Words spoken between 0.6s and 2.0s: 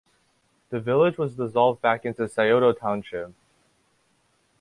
The village was dissolved